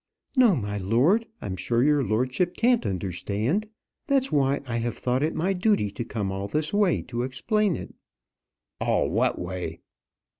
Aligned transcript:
"No, 0.35 0.55
my 0.55 0.79
lord; 0.79 1.27
I'm 1.43 1.55
sure 1.55 1.83
your 1.83 2.03
lordship 2.03 2.57
can't 2.57 2.87
understand. 2.87 3.69
That's 4.07 4.31
why 4.31 4.61
I 4.65 4.77
have 4.77 4.95
thought 4.97 5.21
it 5.21 5.35
my 5.35 5.53
duty 5.53 5.91
to 5.91 6.03
come 6.03 6.31
all 6.31 6.47
this 6.47 6.73
way 6.73 7.03
to 7.03 7.21
explain 7.21 7.75
it." 7.75 7.93
"All 8.79 9.11
what 9.11 9.37
way?" 9.37 9.81